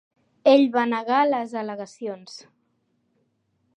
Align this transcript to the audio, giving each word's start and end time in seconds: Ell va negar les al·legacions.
Ell 0.53 0.63
va 0.75 0.85
negar 0.93 1.19
les 1.33 1.53
al·legacions. 1.61 2.41